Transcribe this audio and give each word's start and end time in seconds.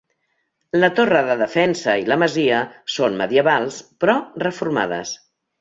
La 0.83 0.87
torre 0.99 1.19
de 1.27 1.35
defensa 1.41 1.95
i 2.05 2.09
la 2.13 2.19
masia 2.23 2.63
són 2.97 3.21
medievals, 3.23 3.81
però 4.05 4.21
reformades. 4.49 5.17